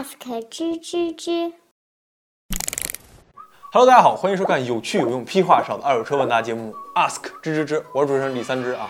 [0.00, 0.16] ask
[0.48, 1.52] 吱吱吱。
[3.70, 8.88] Hello，大家好，欢迎收看有趣有用、屁话少的二手车问答节目 Ask 吱吱吱，我是主持人李三枝啊。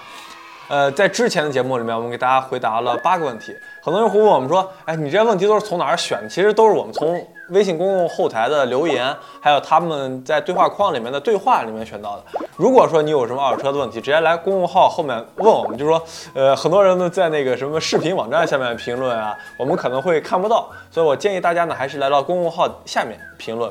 [0.71, 3.53] 呃，在之前的节目里面，我们给大家回答了八个问题。
[3.83, 6.29] 很多人会问我们说，哎，你这些问题都是从哪儿选的？
[6.29, 12.25] 其实都是我们从微信公共后台的留言，还有他们在对话框里面的对话里面选到的。
[12.57, 16.01] 如果说你有什么二手车的问题，直接来公众号后面问我们，就说，
[16.35, 23.69] 呃，很多人呢在那个什么视频网站下面评论啊，我们可能会看不到，所以我建议大家呢还是来到公众号下面评论。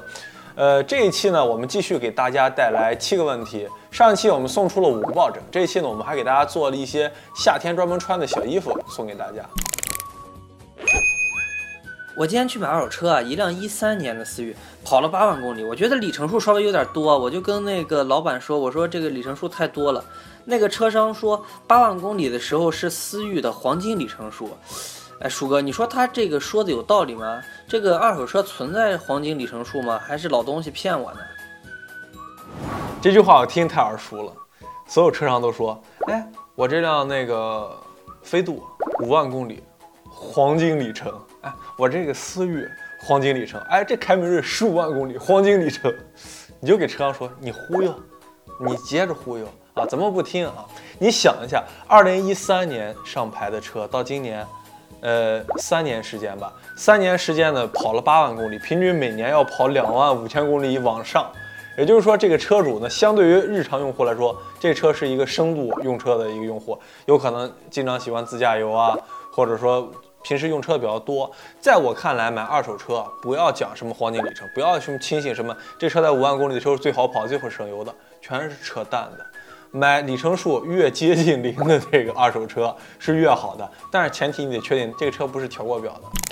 [0.56, 3.66] 呃，这一期呢，我们继续给大家带来七个问题。
[3.92, 9.44] 上一期我们送出了五个抱枕，这一期呢，我们还给大家做了一些夏天专门穿的小衣服送给大家。
[12.16, 20.04] 我今天去买二手车啊，一辆一三年的思域，跑了八万公里，我觉得里程数稍微有点多，我就跟那个老板说，我说这个里程数太多了。
[20.46, 24.50] 那个车商说八万公里的时候是思域的黄金里程数。
[25.22, 27.42] 哎，鼠哥，你说他这个说的有道理吗？
[27.68, 29.98] 这个二手车存在黄金里程数吗？
[29.98, 31.20] 还是老东西骗我呢？
[33.02, 34.34] 这句话我听太耳熟了，
[34.86, 37.72] 所有车商都说，哎，我这辆那个
[38.22, 38.62] 飞度
[39.00, 39.64] 五万公里，
[40.10, 42.68] 黄金里程，哎，我这个思域
[43.02, 45.94] 黄金里程，哎，这凯美瑞十五万公里黄金里程，
[46.60, 47.96] 你就给车商说你忽悠，
[48.60, 50.66] 你接着忽悠啊，怎么不听啊？
[51.00, 54.46] 你想一下，二零一三年上牌的车到今年。
[55.02, 61.32] 呃，三年时间吧，三年时间呢，跑了八万公里，平均每年要跑两万五千公里往上。
[61.78, 68.98] 也就是说，这个车主呢，相对于日常用户来说，这车是一个深度用车的一个用户，有可能经常喜欢自驾游啊，
[69.32, 69.90] 或者说
[70.22, 71.32] 平时用车比较多。
[71.62, 79.26] 在我看来，买二手车不要讲什么黄金里程，不要去轻信什么这车在五万公里的时候最好跑、最会省油的，全是扯淡的。
[79.72, 86.29] 买里程数越接近零的这个二手车是越好的，但是前提你得确定这个车不是调过表的。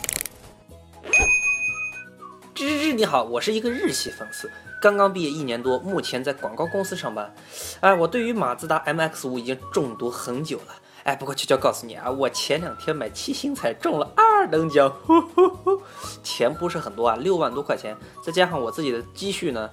[2.97, 4.49] 你好，我是一个日系粉丝，
[4.81, 7.31] 刚刚毕业一年多，目前在广告公司上班。
[7.79, 10.73] 哎，我对于马自达 MX-5 已经中毒很久了。
[11.03, 15.79] 哎，不过悄悄告诉你啊，我前两天买七星彩中了二等奖，呼呼呼，
[16.23, 19.69] 钱不是很多啊，六万多块钱，再加上我自己的积蓄呢，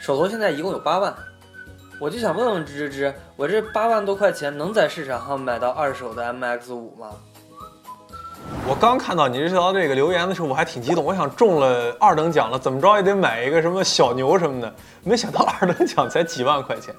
[0.00, 1.14] 手头现在一共有八万。
[2.00, 7.12] 我就想问问芝芝芝，我这八万多块钱能在市场上买到二手的 MX 五吗？
[8.68, 16.92] 我刚看到你这条这个留言的时候，我还挺激动，我想中了二等奖了，怎么着也得买一个什么小牛什么的，没想到二等奖才几万块钱。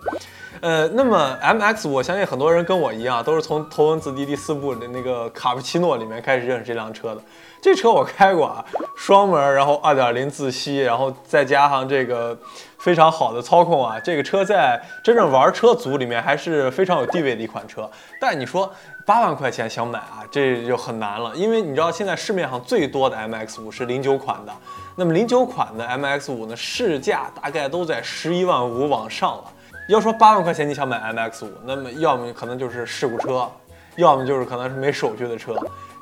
[0.61, 7.21] 呃，那么 MX 我相信很多人跟我一样，都是从《头文字 D》第四部的那个卡布奇诺里面开始认识这辆车的。
[7.61, 8.63] 这车我开过啊，
[8.95, 12.37] 双门，然后2.0自吸，然后再加上这个
[12.79, 17.89] 非常好的操控啊，这个车在真正玩车族里面还是非常有地位的一款车。
[18.19, 18.71] 但你说
[19.05, 24.53] 八万块钱想买啊，这就很难了，因为你知道现在市面上最多的 MX-5 是零九款的，
[24.95, 29.43] 那么零九款的 MX-5 呢，市价大概都在十一万五往上了。
[29.89, 33.49] 要说八万块钱你想买 MX-5，那么要么可能就是事故车，
[33.95, 35.55] 要么就是可能是没手续的车。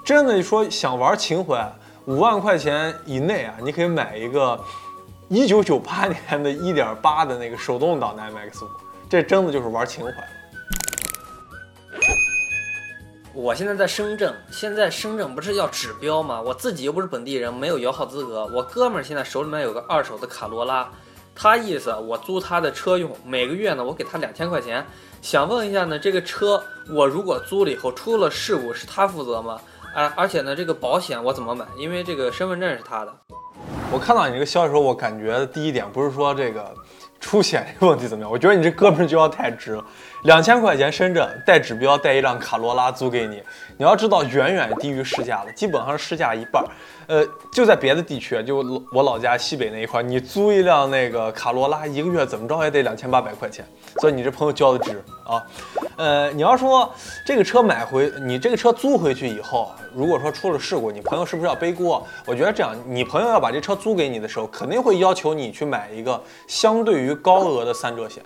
[0.04, 1.72] 真的说想玩情怀，
[2.06, 4.60] 五万块钱以内啊，你可以买一个
[5.36, 8.70] 一九九八年的一点八的那个手动挡的 MX-5，
[9.10, 10.28] 这真的就是玩情怀了。
[13.34, 16.42] 我现在在深圳，现在深圳不是要指标吗？
[16.42, 18.46] 我自己又不是本地人，没有摇号资格。
[18.46, 20.90] 我哥们儿现在手里面有个二手的卡罗拉，
[21.36, 24.86] 他意思我租他的车用，每个月呢我给他两千块钱。
[25.22, 29.60] 想问一下呢，这个车我如果租了以后出了事故是他负责吗？
[29.96, 31.66] 哎，而且呢这个保险我怎么买？
[31.78, 33.14] 因为这个身份证是他的。
[33.96, 36.70] 我看到你这个消息时候，我感觉第一点不是说这个
[37.22, 39.86] 出险这个问题怎么样，我觉得你这哥们儿就要太直了，
[40.26, 43.42] 两千块钱深圳带指标带一辆卡罗拉租给你，
[43.78, 46.68] 你要知道远远低于市价了，基本上是市价一半儿。
[47.06, 48.58] 呃，就在别的地区，就
[48.92, 53.64] 我老家西北那一块，你租一辆那个卡罗拉，一个月怎么着也得两千八百块钱，
[54.00, 55.44] 所以你这朋友交的值啊。
[55.98, 56.92] 呃，你要说
[57.24, 62.04] 这个车买回，你这个车租回去以后，如果说出了事故，你朋友是不是要背锅？
[62.26, 68.24] 我觉得这样，你朋友要把这车租给你的时候，肯定会要求你去买一个相对于高额的三者险。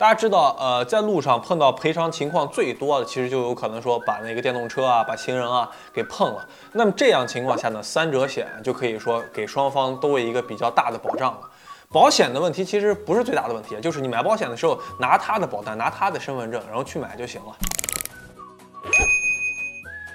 [0.00, 6.48] 大家知道，呃，在路上碰到赔偿情况最多的，其实就有可能说把那个电动车啊，把行人啊给碰了。
[6.72, 11.40] 那么这样情况下呢，三者险就可以说给双方都一个比较大的保障了。
[11.92, 17.54] 保险的问题其实不是最大的问题，就是你买保险的时候拿他的保单，拿他的身份证，然后去买就行了。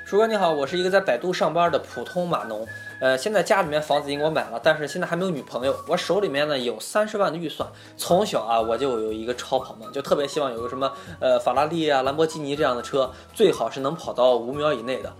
[0.06, 2.64] 叔哥你好，我是一个在百度上班的普通码农，
[3.02, 5.76] 呃，现在家里面房子已经给我买了，但是现在还没有女朋友。
[5.88, 7.68] 我手里面呢有三十万的预算，
[7.98, 15.12] 从小啊我就有一个超跑梦，就特别希望有个什么呃法拉利啊、兰博基尼这样的车，最好是能跑到五秒以内的。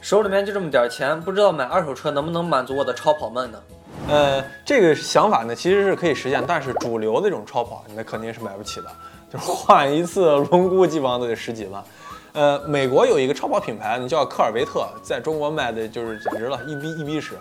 [0.00, 3.62] 手里面就这么点钱，不知道买二手车能不能满足我的超跑梦呢？
[4.08, 8.88] 呃，这个想法呢其实是可以实现，但是主流的这种超跑，那肯定是买不起的，
[9.32, 11.80] 就是换一次轮毂基本上都得十几万。
[12.36, 17.32] 呃，美国有一个超跑品牌，呢，叫科尔维特，在中国卖的就是简直了，一逼一逼使。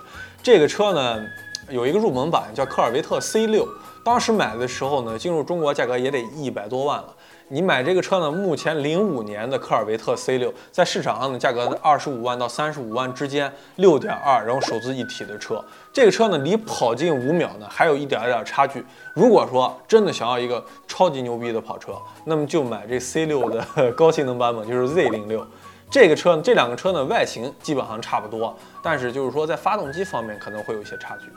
[0.42, 1.21] 这个车呢，
[1.68, 3.68] 有一个入门版叫科尔维特 C 六，
[4.06, 7.13] 当时买的时候呢，进入中国价格也得一百多万了。
[7.47, 8.31] 你买这个车呢？
[8.31, 15.63] 目前零五年的科尔维特 C 六在市场上的价格在二十五万到三十五万之间，六点二，然后手自一体的车。
[15.94, 18.83] 这个车呢，离跑进五秒呢，还有一点点差距。
[19.13, 21.94] 如果说真的想要一个超级牛逼的跑车，
[22.25, 25.45] 那么就买这 C 六的高性能版本，就是 Z 零六。
[25.91, 31.27] 这个车，这两个车呢，外形基本上差不多，但是就是说在发动机方面可能会有一些差距。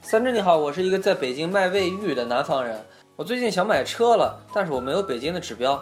[0.00, 2.80] 三只你好，我是一个在北京卖卫浴的南方人。
[3.16, 5.80] 我最近想买车了，但是我没有北京的指标。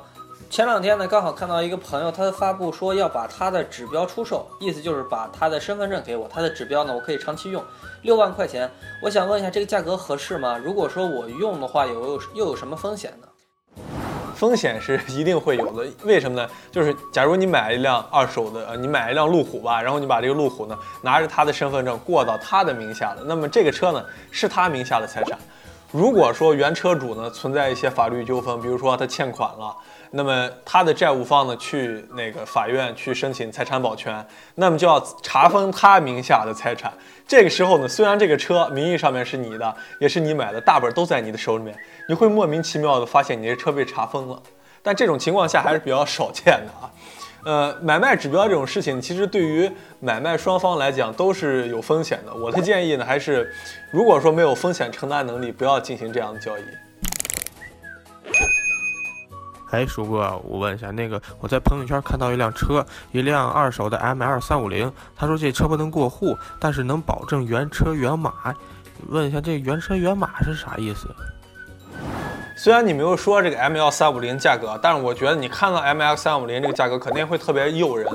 [0.51, 7.65] 前两天呢，刚好看到一个朋友，他发布说要把他的指标出售，意思就是把他的身份证给我，他的指标呢，我可以长期用，
[8.03, 8.71] 六万块钱。
[9.03, 10.59] 我想问一下，这个价格合适吗？
[10.63, 13.27] 如果说我用的话，有又有什么风险呢？
[14.37, 16.47] 风险是一定会有的，为什么呢？
[16.71, 25.39] 就是假如你买一辆二手的，呃，你买一辆路虎吧，然后你把这个路虎呢拿着他的身份证过到他的名下了，那么这个车呢是他名下的财产。
[25.93, 29.77] 如果说原车主呢存在一些法律纠纷，比如说他欠款了，
[30.11, 36.91] 那么他的债务方呢去那个法院去申请财产保全，那么就要查封他名下的财产。
[37.29, 41.77] 这个时候呢，虽然这个车名义上面是你的，也是你买的，大本都在你的手里面，
[42.09, 44.43] 你会莫名其妙的发现你这车被查封了。
[44.83, 46.89] 但这种情况下还是比较少见的啊。
[47.45, 52.33] 呃，买卖指标这种事情，其实对于买卖双方来讲都是有风险的。
[52.33, 53.53] 我的建议呢，还是
[53.91, 56.63] 如果说没有风险承担能力，不要进行这样的交易。
[59.71, 68.55] 哎，叔哥，我问一下，那个我在朋友圈看到一辆车，一辆二手的 ML 三五零，他说这车不能过户，但是能保证原车原码。
[69.09, 71.09] 问一下，这原车原码是啥意思？
[72.63, 78.09] 虽然你没有说这个 M L 三五零价格，但是我觉得你看到 M X 三五零这个价格肯定会特别诱人。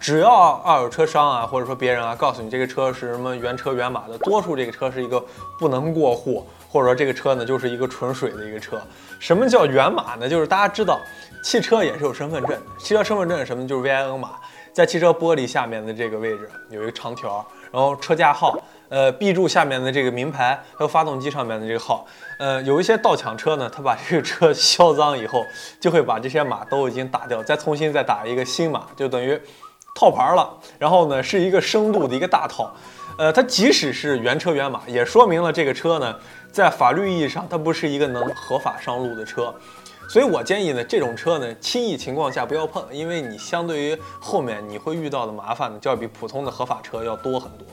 [0.00, 5.24] 只要二手车商啊，或者说别人啊，告诉你这个车是什么原车原码的，多数这个车是一个
[5.56, 8.82] 不能过户，或者说这个车呢就是一个纯水的一个车。
[9.20, 10.28] 什么叫原码呢？
[10.28, 10.98] 就是大家知道，
[11.44, 13.64] 汽车也是有身份证，汽车身份证什么？
[13.64, 14.30] 就是 V I N 码，
[14.74, 18.58] 在汽车玻璃下面的这个位置有一个长条，然后车架号。
[18.90, 22.06] 呃，B 柱下面的这个名牌，还有发动机上面的这个号，
[22.38, 25.42] 呃，有一些盗抢车呢，他把这个车销赃以后，
[25.80, 29.40] 就会把这些码都已经打掉，再重新再打一个新码，就等于
[29.96, 30.48] 套牌了。
[30.78, 32.72] 然后呢，是一个深度的一个大套。
[33.16, 36.14] 呃，它即使是原车原码，也说明了这个车呢，
[36.52, 39.52] 在法律意义上它不是一个能合法上路的车。
[40.08, 47.66] 所以我建议呢，这种车呢，轻易情况下不要碰，因为你相对于后面你会遇到的麻烦呢，就要比普通的合法车要多很多。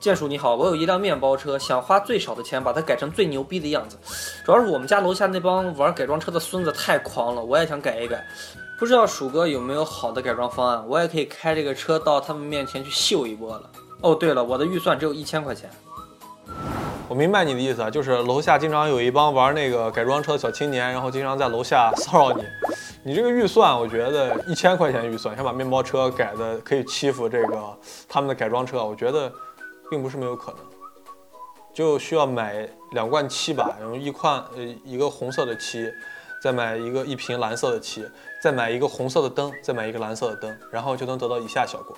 [0.00, 3.98] 剑叔你好，我有一辆面包车，想花最少的钱把它改成最牛逼的样子。
[4.44, 8.24] 主要是我们家楼下那帮玩改装车的孙子太狂了，我也想改一改。
[8.78, 13.70] 不知道鼠哥有没有好的改装方案，我也可以开这个车到他们面前去秀一波了。
[14.02, 15.68] 哦，对了，我的预算只有一千块钱。
[17.08, 22.42] 我明白你的意思啊，就是楼下经常有一帮玩那个改装车的小青年，然后经常在楼下 骚扰你。
[23.04, 29.32] 你这个预算，我觉得一千块钱预算想把面包车改的可以欺负这个他们的改装车，我觉得
[29.88, 30.60] 并不是没有可能。
[31.72, 35.88] 就需要买两罐漆吧，然后一罐呃一个红色的漆，
[36.42, 38.04] 再买一个一瓶蓝色的漆，
[38.42, 41.96] 再买一个红色的灯，再买一个蓝色的灯，然后就能得到以下效果。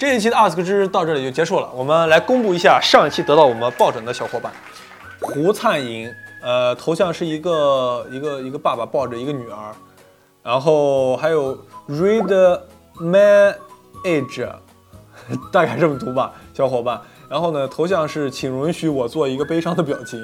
[0.00, 4.50] 这一期的 Ask 知到这里就结束了，我们来公布一下上一期得到我们抱枕的小伙伴。
[5.20, 6.10] 胡灿莹，
[6.42, 9.74] 呃，头像是一个一个一个爸爸抱着一个女儿，
[10.42, 11.54] 然后还有
[11.86, 12.60] Read
[12.98, 13.54] My
[14.02, 14.50] Age，
[15.52, 16.98] 大概这么读吧，小伙伴。
[17.28, 20.18] 然后呢，头像是请允许我做一个悲伤的表情。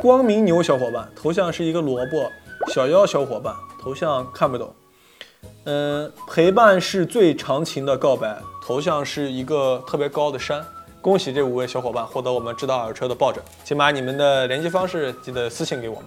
[0.00, 2.30] 光明牛小伙伴，头像是一个萝卜。
[2.72, 3.52] 小妖小伙伴，
[3.82, 4.72] 头像看不懂。
[5.64, 10.64] 嗯，陪伴是最长情的告白，头像是一个特别高的山。
[11.00, 15.96] 恭喜这五位小伙伴获得我们知道二手车的抱枕，请把你们的联系方式记得私信给我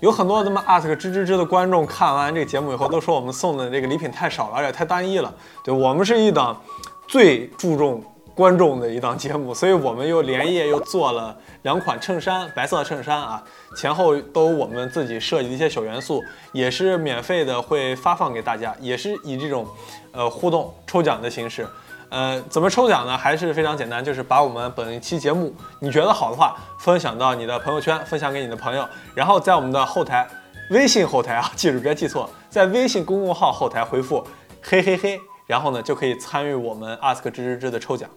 [0.00, 5.34] 有很多这么 ask 吱吱吱的观众看完这个节目以后，都说我们送的这个礼品太少了，而且太单一了。
[5.62, 6.58] 对我们是一档
[7.06, 8.02] 最注重
[8.36, 13.42] 观众的一档节目所以我们又连夜又做了两款衬衫白色衬衫啊
[13.78, 19.66] 前后都我们自己设计的一些小元素也是免费的会发放给大家也是以这种
[20.12, 21.66] 呃互动抽奖的形式
[22.10, 23.16] 呃怎么抽奖呢？
[23.16, 25.50] 还是非常简单就是把我们本期节目
[25.80, 30.28] 你觉得好的话分享到你的朋友圈分享给你的朋友然后在我们的后台
[30.70, 34.22] 微信后台啊记住别记错在微信公众号后台回复
[34.60, 38.10] 嘿嘿嘿然后呢，就可以参与我们 ask 吱吱吱的抽奖。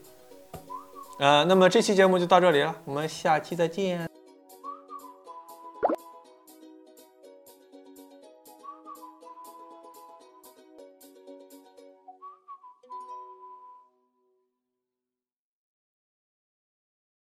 [1.19, 4.09] 呃，那么这期节目就到这里了，我们下期再见。